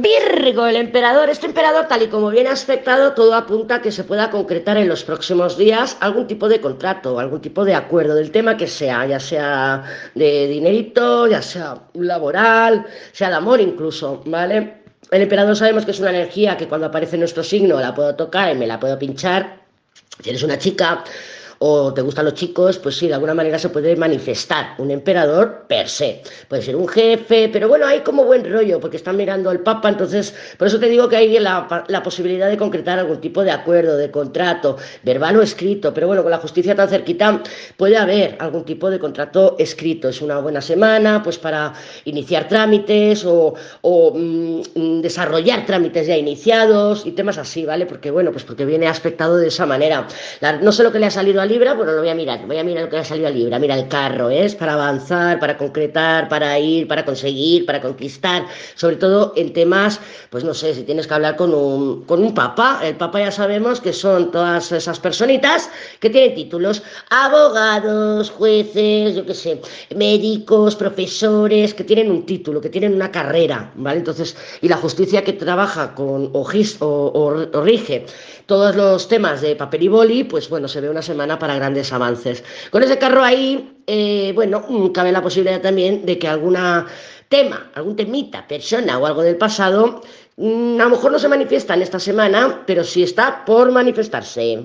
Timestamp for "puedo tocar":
17.94-18.50